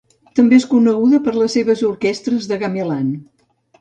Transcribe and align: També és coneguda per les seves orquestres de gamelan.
També 0.37 0.55
és 0.61 0.63
coneguda 0.69 1.19
per 1.27 1.33
les 1.41 1.55
seves 1.57 1.85
orquestres 1.91 2.49
de 2.53 2.59
gamelan. 2.65 3.13